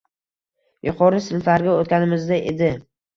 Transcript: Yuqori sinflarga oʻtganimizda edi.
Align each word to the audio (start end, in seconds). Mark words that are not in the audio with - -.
Yuqori 0.87 1.19
sinflarga 1.25 1.75
oʻtganimizda 1.83 2.41
edi. 2.53 2.71